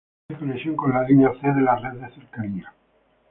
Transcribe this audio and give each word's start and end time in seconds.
Ofrece 0.31 0.39
conexión 0.39 0.75
con 0.75 0.89
la 0.93 1.03
línea 1.03 1.31
C 1.39 1.53
de 1.53 1.61
la 1.61 1.75
red 1.75 1.91
de 2.01 2.09
cercanías. 2.15 2.73